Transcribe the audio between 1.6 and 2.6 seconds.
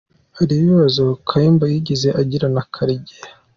yigeze agirana